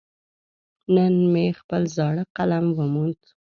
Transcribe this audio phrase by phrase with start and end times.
[0.95, 3.19] نن مې خپل زاړه قلم وموند.